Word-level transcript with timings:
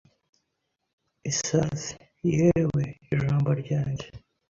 Isazi... 1.31 1.91
yewe 2.33 2.83
ijambo 3.13 3.49
ryanjye... 3.61 4.07